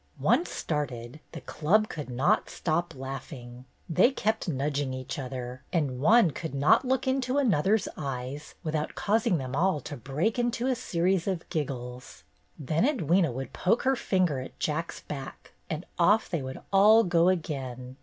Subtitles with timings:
[0.19, 3.65] Once started, the Club could not stop laugh ing.
[3.87, 9.37] They kept nudging each other, and one could not look into another's eyes without causing
[9.37, 12.23] them all to break into a series of giggles.
[12.57, 17.29] Then Edwyna would poke her finger at Jack's back, and off they would all go
[17.29, 17.97] again.